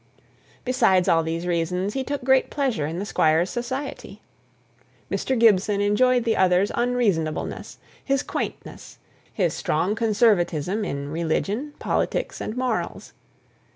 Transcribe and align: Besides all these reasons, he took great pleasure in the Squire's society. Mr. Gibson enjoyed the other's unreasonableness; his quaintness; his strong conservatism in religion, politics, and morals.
Besides 0.65 1.07
all 1.07 1.21
these 1.21 1.45
reasons, 1.45 1.93
he 1.93 2.03
took 2.03 2.23
great 2.23 2.49
pleasure 2.49 2.87
in 2.87 2.97
the 2.97 3.05
Squire's 3.05 3.51
society. 3.51 4.19
Mr. 5.11 5.37
Gibson 5.39 5.79
enjoyed 5.79 6.23
the 6.23 6.35
other's 6.35 6.71
unreasonableness; 6.73 7.77
his 8.03 8.23
quaintness; 8.23 8.97
his 9.31 9.53
strong 9.53 9.93
conservatism 9.93 10.83
in 10.83 11.09
religion, 11.11 11.73
politics, 11.77 12.41
and 12.41 12.57
morals. 12.57 13.13